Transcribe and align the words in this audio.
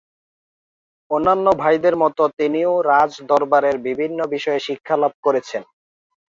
অন্যান্য 1.11 1.45
ভাইদের 1.61 1.95
মত 2.01 2.17
তিনিও 2.39 2.73
রাজ 2.89 3.11
দরবারের 3.29 3.75
বিভিন্ন 3.87 4.19
বিষয়ে 4.33 4.61
শিক্ষালাভ 4.67 5.13
করেছেন। 5.25 5.63